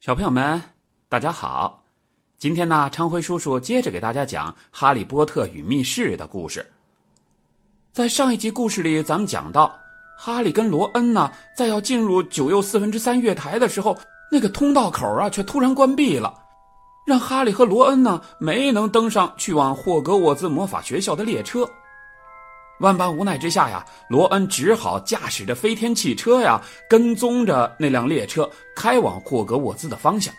[0.00, 0.62] 小朋友们，
[1.10, 1.82] 大家好！
[2.38, 6.64] 今天呢，昌辉叔叔接着给大家讲《哈利波特与密室》的故事。
[7.92, 9.78] 在上一集故事里，咱们讲到，
[10.16, 13.94] 哈利跟罗恩呢，在要进入九又四分之三月台的时候，
[14.32, 16.32] 那个通道口啊，却突然关闭了，
[17.06, 21.68] 让哈利和罗恩呢，没能登上去往霍格沃兹魔法学校的列车。
[22.80, 30.34] 万般无奈之下呀，罗恩只好驾驶着飞天汽车呀，跟踪着那辆列车开往霍格沃兹的方向。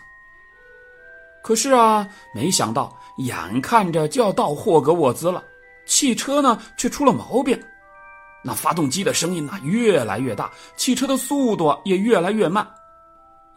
[1.42, 5.42] 可是啊，没想到眼看着就要到霍格沃兹了，
[5.86, 7.58] 汽车呢却出了毛病。
[8.44, 12.68] 那发动机的声音呢越来越大，汽车的速度也越来越慢。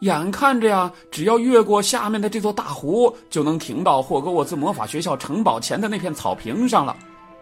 [0.00, 6.96] 眼看着呀，只要越过下面的这座大湖，就能停到霍格沃兹魔法学校城堡前的那片草坪上了。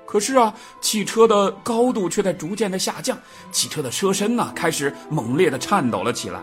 [0.06, 3.18] 可是啊，汽车的高度却在逐渐的下降，
[3.50, 6.40] 汽车的车身呢开始猛烈的颤抖了起来。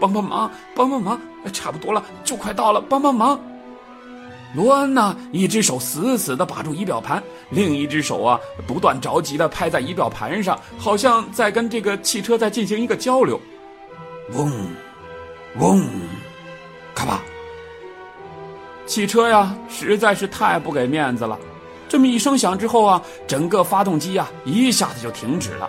[0.00, 1.20] 帮帮忙，帮帮忙！
[1.52, 3.40] 差不多了，就快到了，帮帮忙！
[4.54, 13.40] 罗恩呢，一只手死死的把住仪表盘，另一只手啊不断着急的拍在仪表盘上，好像在跟这个汽车在进行一个交流。
[14.32, 14.52] 嗡，
[15.58, 15.88] 嗡，
[16.92, 17.22] 咔吧！
[18.86, 21.38] 汽车呀，实在是太不给面子了。
[21.88, 25.68] 这么一声响之后啊，整个发动机呀一下子就停止了，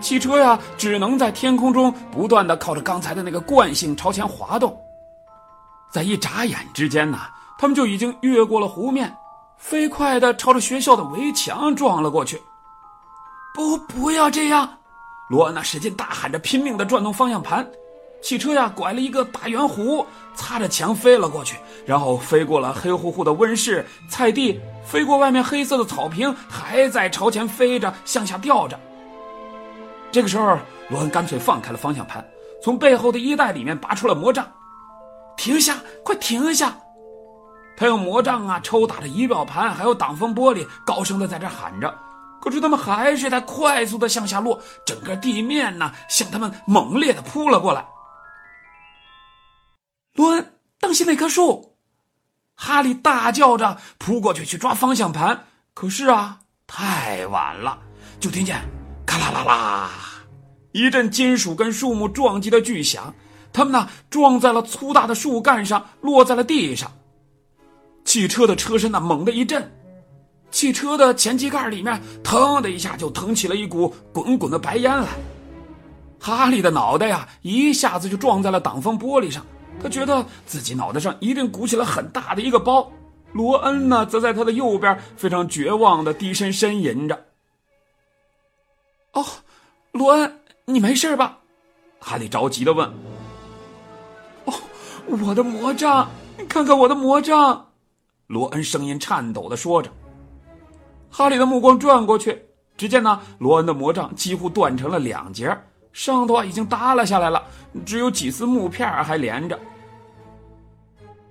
[0.00, 4.76] 汽车呀只能在天空中不断的靠着刚才的那个惯性朝前滑动。
[5.90, 7.18] 在一眨眼之间呢，
[7.58, 9.14] 他们就已经越过了湖面，
[9.56, 12.42] 飞快的朝着学校的围墙撞了过去。
[13.54, 14.68] 不，不要这样！
[15.28, 17.66] 罗安娜使劲大喊着，拼命的转动方向盘。
[18.22, 28.78] 汽车呀，拐了一个大圆弧，擦着墙飞了过去，然后飞过了黑乎乎的温室、菜地，飞过外面黑色的草坪，还在朝前飞着，向下掉着。
[30.12, 30.56] 这个时候，
[30.88, 32.24] 罗恩干脆放开了方向盘，
[32.62, 34.46] 从背后的衣袋里面拔出了魔杖，
[35.36, 36.76] 停下，快停下！
[37.76, 41.92] 他用魔杖啊抽打着仪表盘，还有挡风玻璃，高声的在这喊着。
[42.40, 47.84] 可是他们还是在快速的向下落，整个地面呢向他们猛烈的扑了过来。
[50.92, 51.76] 罗恩，当心那棵树！
[52.54, 57.78] 哈利大叫着扑过去去抓方向盘，可是啊，太晚了，
[58.20, 58.60] 就听见
[59.06, 59.90] 咔啦啦啦
[60.72, 63.14] 一阵金属跟树木撞击的巨响，
[63.54, 66.92] 他们呢撞在了粗大的树干上，落在了地上。
[68.04, 69.72] 汽车的车身呢猛地一震，
[70.50, 75.08] 汽车的前机盖里面腾的一下就腾起了一股滚滚的白烟来。
[76.20, 79.44] 哈利的脑袋呀一下子就撞在了挡风玻璃上。
[79.80, 82.90] 他觉得自己脑袋上一定鼓起了很大的一个包，
[83.32, 87.26] 罗恩呢，则在他的右边非常绝望的低声呻吟着。
[89.12, 89.24] 哦，
[89.92, 91.38] 罗恩，你没事吧？
[92.00, 92.88] 哈利着急的问。
[94.44, 94.54] 哦，
[95.06, 96.10] 我的魔杖，
[96.48, 97.68] 看看我的魔杖！
[98.26, 99.90] 罗恩声音颤抖的说着。
[101.10, 102.46] 哈利的目光转过去，
[102.76, 105.56] 只见呢，罗恩的魔杖几乎断成了两截。
[105.92, 107.42] 上头啊已经耷拉下来了，
[107.84, 109.58] 只有几丝木片还连着。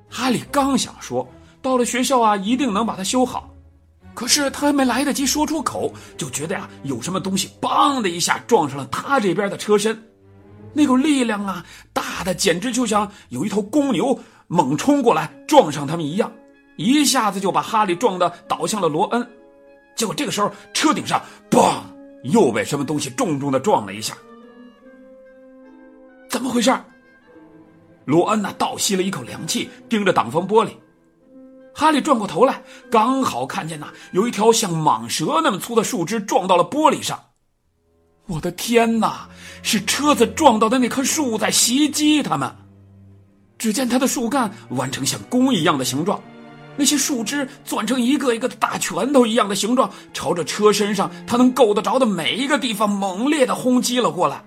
[0.09, 1.27] 哈利刚想说
[1.61, 3.49] 到了学校啊一定能把它修好，
[4.13, 9.97] 可是他还没来得及说出口，就觉得呀有什么东西“梆”的一下撞上了他这边的车身，
[10.73, 16.31] 那股力量啊大的简直就像有一头公牛猛冲过来撞上他们一样，
[16.75, 19.27] 一下子就把哈利撞得倒向了罗恩。
[19.95, 21.81] 结果这个时候车顶上“梆”
[22.25, 24.13] 又被什么东西重重的撞了一下。
[26.31, 26.73] 怎么回事？
[28.05, 30.69] 罗恩呐倒吸了一口凉气，盯着挡风玻璃。
[31.75, 37.19] 哈利转过头来，刚好看见呐有一条像蟒蛇那么粗的树枝撞到了玻璃上。
[38.27, 39.27] 我的天哪！
[39.61, 42.49] 是车子撞到的那棵树在袭击他们。
[43.57, 46.21] 只见它的树干弯成像弓一样的形状，
[46.77, 54.41] 那些树枝攥成一个一个的大拳头一样的形状，朝着车身上他能够得着的每一个地方猛烈的轰击了过来。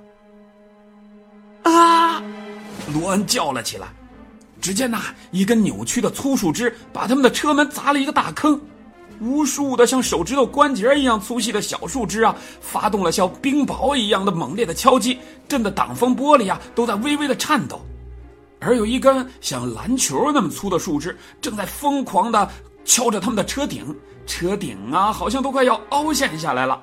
[3.05, 3.89] 罗恩叫了起来。
[4.63, 4.99] 只见那
[5.31, 8.59] 一根扭曲的粗树枝把他们的车门砸了一个大坑，
[9.21, 17.83] 无数的像手指头关节一样粗细的小树枝啊，发动了像冰雹一样的猛烈的敲击，震得挡风玻璃啊都在微微的颤抖。
[18.59, 22.51] 而有一根像篮球那么粗的树枝正在疯狂的
[22.87, 23.95] 敲着他们的车顶，
[24.27, 26.83] 车顶啊好像都快要凹陷下来了。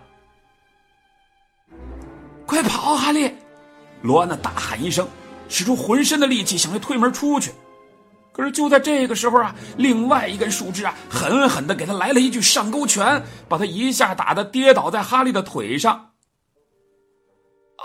[2.46, 3.34] 快跑，哈利！
[4.04, 5.08] 罗安娜大喊一声，
[5.52, 7.52] 使出浑身的力气想要推门出去，
[8.32, 16.12] 可是就在这个时候啊，另外一根树枝啊，狠狠的给他来了一句上勾拳，把他一下打的跌倒在哈利的腿上。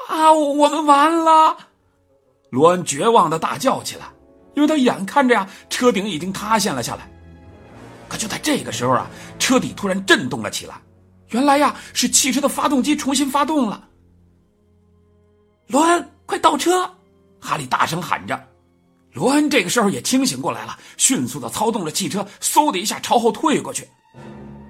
[0.08, 1.56] 啊，我们完了！
[2.50, 4.06] 罗恩绝望的大叫起来，
[4.54, 7.10] 因为他眼看着呀，车顶已经塌陷了下来。
[8.08, 9.10] 可就在这个时候啊，
[9.40, 10.80] 车底突然震动了起来，
[11.30, 13.88] 原来呀是汽车的发动机重新发动了。
[15.66, 16.88] 罗恩，快倒车！
[17.40, 18.38] 哈利大声喊着。
[19.12, 23.88] 罗恩这个时候也清醒过来了，迅速的操纵着汽车，嗖的一下朝后退过去。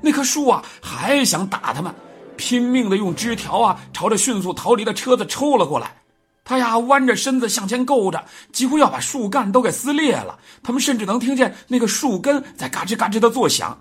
[0.00, 1.92] 那棵树啊，还想打他们，
[2.36, 5.96] 拼命的用枝条啊，朝着迅速逃离的车子抽了过来。
[6.44, 10.38] 他呀，弯着身子向前够着，几乎要把树干都给撕裂了。
[10.62, 13.76] 他们甚至能听见那个树根在嘎吱嘎吱的作响。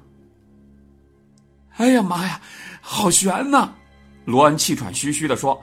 [1.78, 2.42] 哎呀妈呀，
[2.82, 3.72] 好悬呐！
[4.26, 5.62] 罗恩气喘吁吁的说：“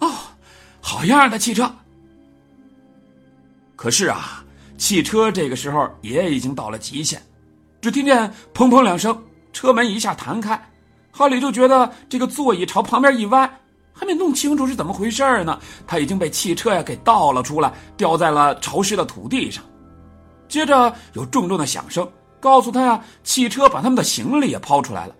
[0.00, 0.10] 哦，
[0.80, 1.72] 好样的，汽车！”
[3.80, 4.44] 可是啊，
[4.76, 7.18] 汽车这个时候也已经到了极限，
[7.80, 9.18] 只听见砰砰两声，
[9.54, 10.62] 车门一下弹开，
[11.10, 13.50] 哈利就觉得这个座椅朝旁边一歪。
[13.94, 19.64] 还没弄清楚是怎么回事呢，他已经被汽车呀给倒了出来，掉在了潮湿的土地上。
[20.46, 22.06] 接着有重重的响声，
[22.38, 25.14] 告诉他呀，汽车把他们的行李也抛出来了。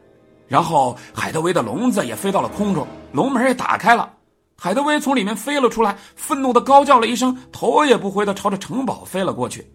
[0.47, 4.12] 然后海德薇的笼子也飞到了空中，笼门也打开了，
[4.62, 9.67] 海德薇从里面飞了出来，愤怒的高叫了一声，头也不回的朝着城堡飞了过去。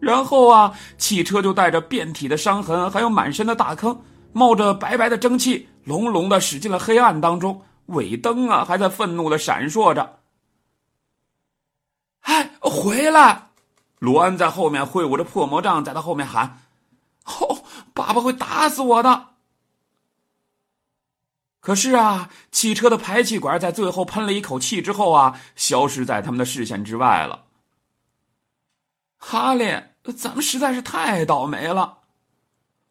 [0.00, 3.98] 然后啊，汽车就带着遍体的伤痕，还有满身的大坑，
[4.34, 7.62] 冒着白白的蒸汽，隆隆的驶进了黑暗当中。
[7.86, 10.18] 尾灯啊，还在愤怒的闪烁着。
[12.20, 13.48] 哎，回来！
[13.98, 16.58] 罗恩在后面挥舞着破魔杖，在他后面喊
[17.24, 17.64] ：“哦，
[17.94, 19.28] 爸爸会打死我的！”
[21.62, 27.44] 可是啊，汽车的排气管在最后喷了一口气之后啊，消失在他们的视线之外了。
[29.16, 29.64] 哈利，
[30.16, 31.98] 咱们实在是太倒霉了。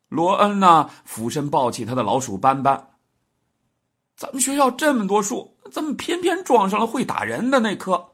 [0.08, 2.92] 罗恩呢，俯身抱起他的老鼠斑斑。
[4.16, 8.14] 咱们学校这么多树，怎么偏偏撞上了会打人的那棵？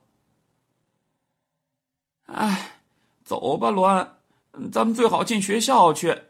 [2.25, 2.81] 哎，
[3.24, 6.24] 走吧，罗恩，咱们最好进学校去。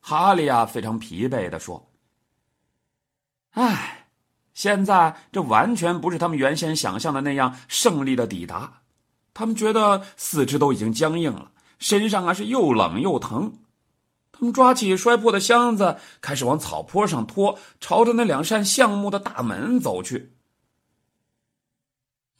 [0.00, 1.86] 哈利啊非常疲惫的说
[3.54, 4.06] ：“哎，
[4.52, 8.80] 现在这完全不是他们原先想象的那样胜利的抵达。
[9.32, 13.58] 他们觉得四肢都已经僵硬了，身上啊是又冷又疼。”
[14.36, 20.32] 他们抓起摔破的箱子，开始往草坡上拖，朝着那两扇橡木的大门走去。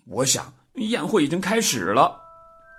[0.06, 2.20] 我想宴会已经开始了。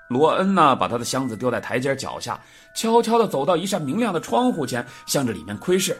[0.10, 2.40] 罗恩呢，把他的箱子丢在台阶脚下，
[2.76, 5.98] 悄悄的走到一扇明亮的窗户前，向着里面窥视。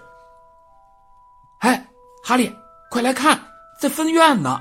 [2.28, 2.52] 哈利，
[2.90, 3.40] 快来看，
[3.78, 4.60] 在分院呢！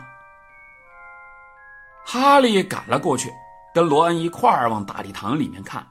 [2.05, 3.33] 哈利赶了过去，
[3.73, 5.83] 跟罗恩一块儿往大礼堂里面看。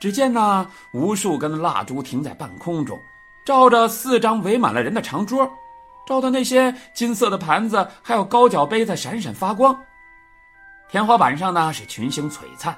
[0.00, 2.98] 只见呢，无数根蜡烛停在半空中，
[3.44, 5.46] 照着四张围满了人的长桌，
[6.06, 9.78] 照的那些金色的盘子还有高脚杯在闪闪发光。
[10.88, 12.74] 天花板上呢是群星璀璨，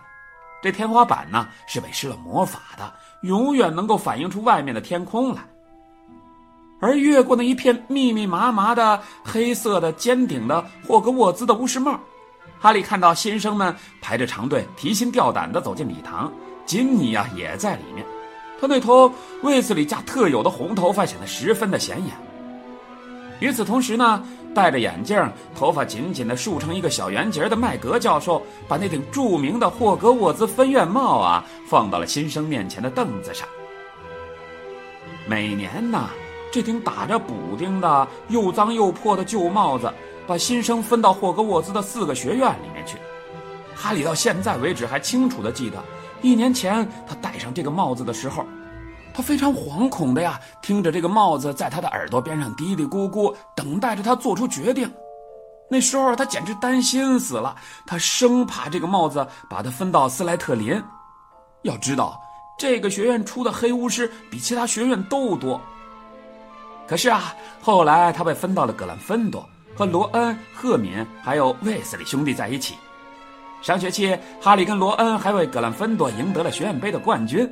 [0.61, 2.93] 这天花板呢是被施了魔法的，
[3.23, 5.45] 永远能够反映出外面的天空来。
[6.81, 11.99] 而越过那一片密密麻麻的黑色的尖顶的霍格沃兹的巫师帽，
[12.61, 16.33] 哈利看到新生们排着长队，提心吊胆地走进礼堂。
[16.65, 18.05] 金妮呀也在里面，
[18.61, 19.11] 他那头
[19.43, 22.15] 卫斯理家特有的红头发显得十分的显眼。
[23.41, 24.23] 与此同时呢，
[24.55, 25.17] 戴着眼镜、
[25.57, 33.49] 头发紧紧的竖成一个小圆结的麦格教授，把那顶著名的霍格沃兹分院帽啊放到了新生面前的凳子上。
[35.27, 36.11] 每年呢，
[36.51, 39.93] 这顶打着补丁的又脏又破的旧帽子，
[40.27, 42.97] 把新生分到霍格沃兹的四个学院里面去。
[43.75, 45.83] 哈利到现在为止还清楚的记得。
[46.21, 48.45] 一年前，他戴上这个帽子的时候，
[49.15, 54.93] 他非常惶恐的呀，听着这个帽子在他的耳朵边上嘀嘀咕咕，等待着他做出决定。
[55.71, 57.55] 那时候他简直担心死了，
[57.87, 60.83] 他生怕这个帽子把他分到斯莱特林。
[61.63, 62.19] 要知道，
[62.59, 65.61] 这个学院出的黑巫师比其他学院都多。
[66.89, 72.75] 可是啊，后来他被分到了格兰芬多，和罗恩、赫敏还有卫斯理兄弟在一起。
[73.61, 77.49] 上学期，哈利跟罗恩还为格兰芬多赢得了学院杯的冠军。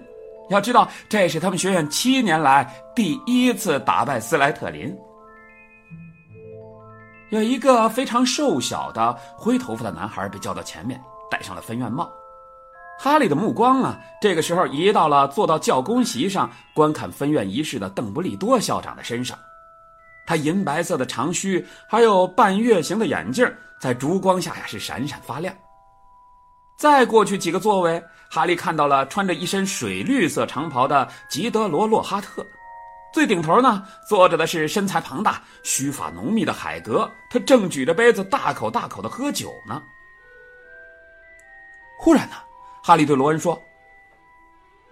[0.48, 2.64] 要知道，这是他们学院七年来
[2.94, 4.96] 第一次打败斯莱特林。
[7.30, 12.08] 有一个非常瘦小的灰头发的男孩被叫到前面，戴上了分院帽。
[12.98, 19.38] 哈利的目光啊，这个时候移到了坐到教工席上观看分院仪式的邓布利多校长的身上。
[20.26, 23.48] 他银白色的长须还有半月形的眼镜，
[23.80, 25.54] 在烛光下呀是闪闪发亮。
[26.76, 32.44] 再过去几个座位，哈利看到了穿着一身水绿色长袍的吉德罗·洛哈特。
[33.14, 39.80] 最顶头呢，坐着的是身材庞大、须发浓密的海格，他正举着杯子大口大口的喝酒呢。
[41.96, 42.34] 忽然呢，
[42.82, 43.56] 哈利对罗恩说：“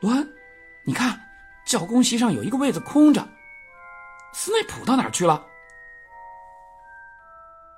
[0.04, 0.34] 罗恩，
[0.82, 1.18] 你看，
[1.64, 3.26] 教工席上有一个位子空着，
[4.34, 5.42] 斯内普到哪去了？”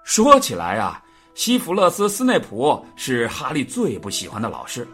[0.03, 1.01] 说起来啊，
[1.37, 4.85] 西弗勒斯·斯内普是哈利最不喜欢的老师，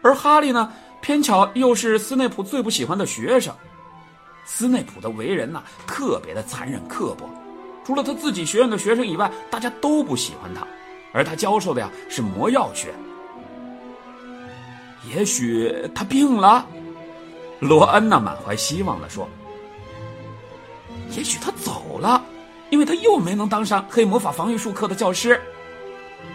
[0.00, 3.54] 而哈利呢，偏巧又是斯内普最不喜欢的学生。
[4.46, 7.28] 斯内普的为人呐，特别的残忍刻薄，
[7.84, 10.66] 除了他自己学院的学生以外，大家都不喜欢他。
[11.12, 12.94] 而他教授的呀是魔药学。
[15.10, 16.66] 也许他病了，
[17.58, 19.28] 罗恩呢满怀希望的说
[21.10, 22.24] ：“也许他走了，
[22.70, 25.40] 因为他又没能当上黑魔法防御术课的教师。”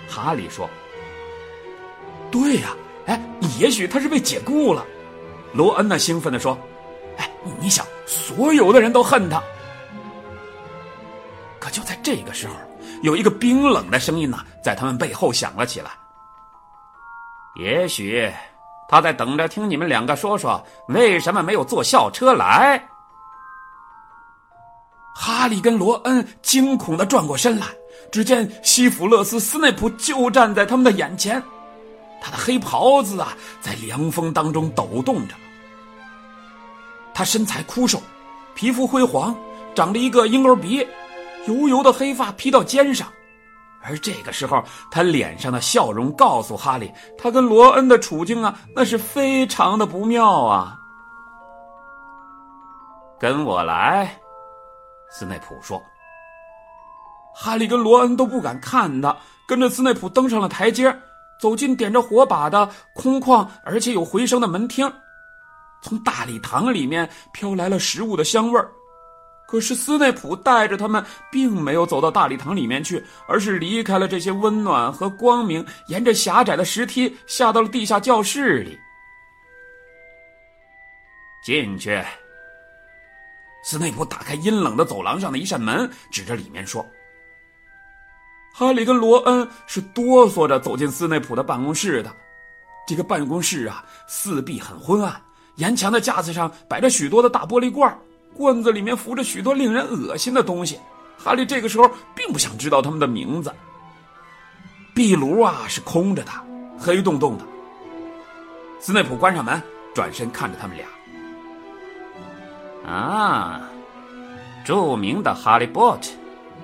[0.09, 0.69] 哈利说
[2.29, 3.21] ：“对呀，哎，
[3.59, 4.85] 也许他是被解雇了。”
[5.53, 6.57] 罗恩呢兴奋的说
[7.17, 9.41] ：“哎，你想，所有的人都恨他。”
[11.59, 12.53] 可就在这个时候。
[13.03, 15.91] 有一个冰冷的声音呢，在他们背后响了起来。
[17.55, 18.27] 也许
[18.89, 22.81] 他在等着听你们两个说说为什么没有坐校车来。
[25.13, 27.65] 哈利跟罗恩惊恐的转过身来，
[28.11, 31.41] 只见西弗勒斯·斯内普就站在他们的眼前，
[32.21, 35.33] 他的黑袍子啊在凉风当中抖动着。
[37.13, 37.99] 他身材枯瘦，
[38.53, 39.35] 皮肤灰黄，
[39.73, 40.85] 长着一个婴儿鼻。
[41.47, 43.11] 油油的黑发披到肩上，
[43.87, 50.77] 而这个时候，他脸上的笑容告诉哈利，他跟罗恩的处境啊，那是非常的不妙啊。
[53.19, 54.19] 跟我来，
[55.09, 55.81] 斯内普说。
[57.33, 59.15] 哈利跟罗恩都不敢看他，
[59.47, 60.93] 跟着斯内普登上了台阶，
[61.39, 64.91] 走进点着火把的空旷而且有回声的门厅，
[65.81, 68.69] 从大礼堂里面飘来了食物的香味儿。
[69.47, 78.77] 可是斯内普带着他们，并没有走到大礼堂里面去，而是离开了这些温暖和光明，沿着狭窄的石梯下到了地下教室里。
[81.45, 82.03] 进去。
[83.63, 86.85] 斯内普打开阴冷的走廊上的一扇门，指着里面说
[88.53, 92.13] ：“哈利跟罗恩是哆嗦着走进斯内普的办公室的。
[92.85, 95.21] 这个办公室啊，四壁很昏暗，
[95.55, 97.97] 沿墙的架子上摆着许多的大玻璃罐
[98.37, 100.79] 罐子里面浮着许多令人恶心的东西，
[101.17, 103.51] 哈利这个时候并不想知道他们的名字。
[104.93, 106.31] 壁炉啊是空着的，
[106.79, 107.43] 黑洞洞的。
[108.79, 109.59] 斯内普关上门，
[109.93, 110.85] 转身看着他们俩。
[112.87, 113.61] 啊，
[114.63, 116.11] 著名的哈利波特，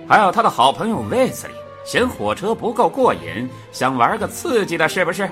[0.07, 1.53] 还有他的好朋友卫斯理，
[1.85, 5.29] 嫌火车不够过瘾，想玩个刺激的，是不是？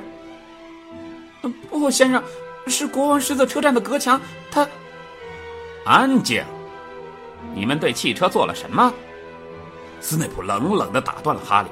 [1.70, 2.22] 不，先生，
[2.68, 4.20] 是国王狮子车站的隔墙，
[4.52, 4.68] 他。
[5.84, 6.44] 安静！
[7.56, 8.94] 你们对汽车做了什么？
[10.00, 11.70] 斯内普冷冷的打断了哈利，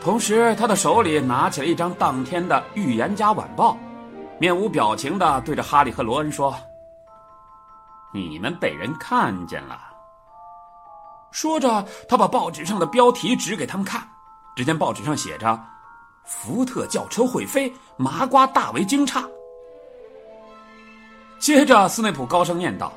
[0.00, 3.72] 同时他的手里拿起了一张当天的《预言家晚报》，
[4.38, 6.54] 面无表情的对着哈利和罗恩说
[8.14, 9.76] ：“你们被人看见了。”
[11.32, 14.02] 说着，他把报纸上的标题指给他们看。
[14.54, 15.60] 只见报纸上写着
[16.24, 19.22] ：“福特轿车会飞，麻瓜大为惊诧。”
[21.38, 22.92] 接着，斯内普高声念道。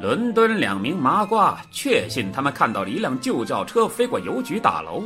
[0.00, 5.02] 伦敦两名麻瓜确信他们看到了一辆旧轿车飞过邮局大楼。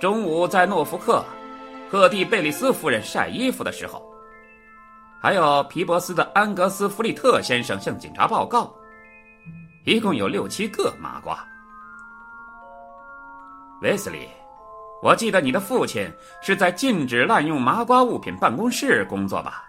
[0.00, 1.24] 中午在诺福克，
[1.90, 4.02] 赫蒂贝利斯夫人晒衣服的时候，
[5.20, 8.72] 还有皮博斯的安格斯弗利特先生向警察报告，
[9.84, 11.44] 一共有六七个麻瓜。
[13.82, 14.28] 威斯利，
[15.02, 16.08] 我记得你的父亲
[16.42, 19.63] 是在禁止滥用麻瓜物品办公室工作吧？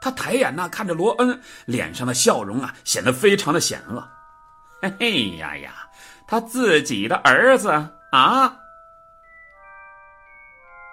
[0.00, 4.06] 他抬眼呐，看着罗恩，脸上的笑容啊，显得非常的险恶。
[4.82, 5.88] 嘿嘿呀呀，
[6.26, 7.70] 他自己的儿子
[8.12, 8.56] 啊！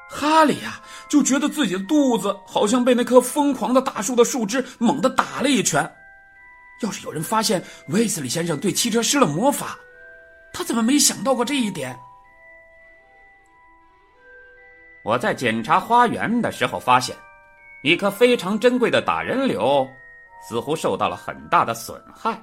[0.10, 0.80] 哈利呀，
[1.10, 5.92] 就觉得自己的肚子好像被那棵疯狂的大树的树枝猛地打了一拳。
[6.82, 9.78] 要是有人发现威斯利先生对汽车施了魔法，
[10.54, 11.98] 他怎么没想到过这一点？
[15.04, 17.16] 我在检查花园的时候发现。
[17.84, 19.86] 一棵非常珍贵的打人柳，
[20.48, 22.42] 似乎受到了很大的损害。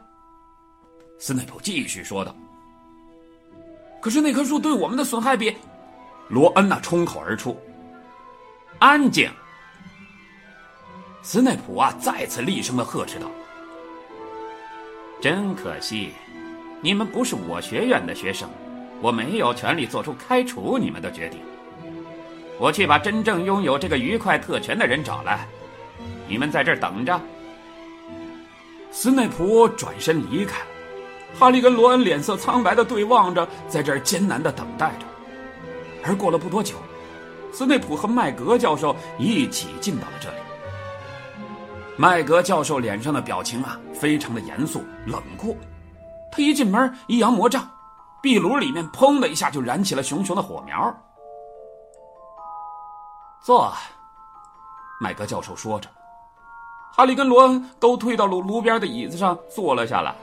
[1.19, 2.35] 斯内普继续说道
[4.03, 5.55] ：“可是那棵树对我们的损害比……”
[6.29, 7.59] 罗恩娜冲口而出
[8.79, 9.31] ：“安静！”
[11.23, 13.27] 斯内普啊，再次厉声的呵斥道
[15.23, 16.13] ：“真可惜，
[16.83, 18.49] 你们不是我学院的学生，
[19.01, 21.41] 我没有权利做出开除你们的决定。”
[22.61, 25.49] 我去把真正拥有这个愉快特权的人找来，
[26.29, 27.19] 你们在这儿等着。
[28.91, 30.61] 斯内普转身离开，
[31.39, 35.07] 哈利跟罗恩脸色苍白的对望着，在这儿艰难的等待着。
[36.05, 36.75] 而过了不多久，
[37.51, 40.37] 斯内普和麦格教授一起进到了这里。
[41.97, 45.57] 麦格教授脸上的表情啊，非常的严肃冷酷。
[46.31, 47.67] 他一进门，一扬魔杖，
[48.23, 50.95] 壁炉里面砰的一下就燃起了熊熊的火苗。
[53.43, 53.73] 坐，
[55.01, 55.89] 麦格教授说着。
[56.93, 60.15] 哈利跟罗恩都退到炉炉边的椅子上坐了下来。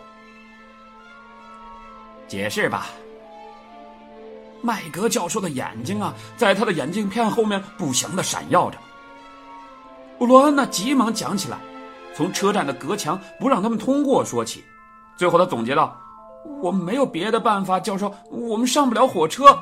[2.27, 2.87] 解释吧。
[4.61, 8.77] 麦格教授的眼睛啊，在他的眼镜片后面不祥的闪耀着。
[10.19, 11.57] 罗恩呢，急忙讲起来，
[12.15, 14.63] 从车站的隔墙不让他们通过说起，
[15.15, 15.95] 最后他总结道
[16.61, 19.57] ：“我们没有别的办法，教授，我们上不了火车。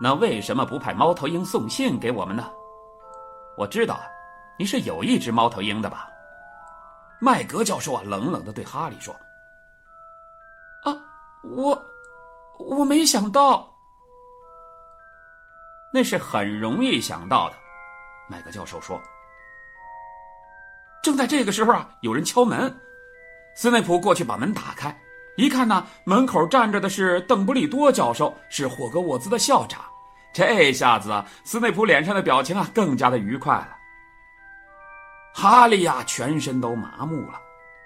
[0.00, 2.50] 那为什么不派猫头鹰送信给我们呢？
[3.56, 4.00] 我知道，
[4.58, 6.08] 你是有一只猫头鹰的吧？”
[7.20, 9.14] 麦格教授啊，冷冷的对哈利说
[10.84, 10.94] ：“啊，
[11.42, 11.80] 我。”
[12.56, 13.68] 我没想到，
[15.92, 17.56] 那是很容易想到的。
[18.28, 19.00] 麦格教授说。
[21.02, 22.72] 正在这个时候啊，有人敲门，
[23.56, 24.96] 斯内普过去把门打开，
[25.36, 29.80] 一看呢，门口站着的是邓布利多教授，是霍格沃兹的校长。
[30.32, 33.68] 这下子，斯内普脸上的表情啊，更加的愉快了。
[35.34, 37.40] 哈利呀，全身都麻木了，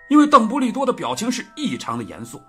[0.08, 2.40] 因为邓布利多的表情是异常的严肃。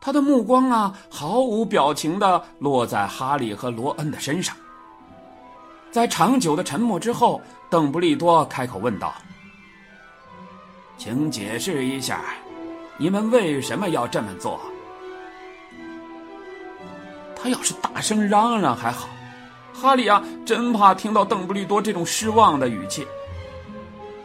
[0.00, 4.54] 他的目光啊，毫无表情的落在哈利和罗恩的身上。
[5.90, 9.14] 在长久的沉默之后，邓布利多开口问道
[10.98, 12.20] ：“请解释一下，
[12.96, 14.60] 你们为什么要这么做？”
[17.36, 19.08] 他要是大声嚷嚷还好，
[19.74, 23.06] 哈利啊，真怕听到邓布利多这种失望的语气。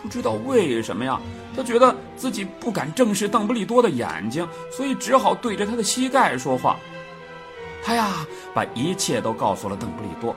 [0.01, 1.19] 不知道为什么呀，
[1.53, 6.77] 他觉得自己不敢正视邓布利多的眼睛，所以只好对着他的膝盖说话。
[7.83, 10.33] 他呀，把一切都告诉了邓布利多，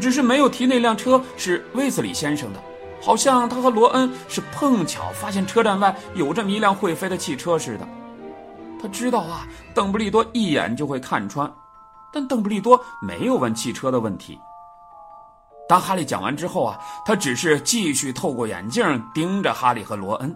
[0.00, 2.60] 只是没有提那辆车是威斯里先生的，
[3.04, 7.86] 好像他和罗恩是碰巧发现车站外有这么一辆会飞的汽车似的。
[8.80, 11.52] 他知道啊，邓布利多一眼就会看穿，
[12.10, 14.40] 但邓布利多没有问汽车的问题。
[15.68, 20.34] 当哈利讲完之后啊，他只是继续透过眼镜盯着哈利和罗恩。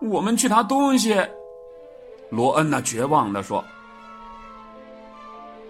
[0.00, 1.16] 我们去拿东西，
[2.30, 3.64] 罗恩呢绝望的说：“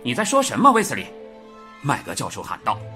[0.03, 1.07] 你在说什么，威斯利？”
[1.83, 2.79] 麦格教授喊道。“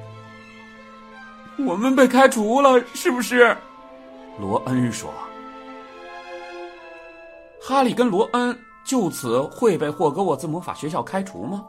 [1.66, 3.56] 我们被开除了，是不是？”
[4.38, 5.12] 罗恩说。
[7.62, 11.64] 哈利跟罗恩就此会被霍格沃兹魔法学校开除吗？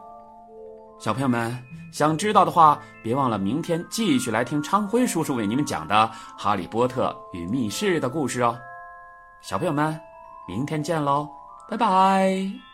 [0.99, 1.57] 小朋友们
[1.91, 5.95] 想知道的话，别忘了明天继续来听昌辉叔叔为你们讲的
[6.37, 8.57] 《哈利波特与密室》的故事哦。
[9.41, 9.99] 小朋友们，
[10.47, 11.27] 明天见喽，
[11.69, 12.70] 拜拜。